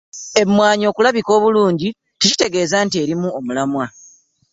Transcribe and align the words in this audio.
Emwanyi 0.41 0.83
okulabika 0.91 1.31
obulungi 1.37 1.89
tekitegeeza 2.19 2.77
nti 2.85 2.95
erimu 3.03 3.27
omulamwa. 3.37 3.85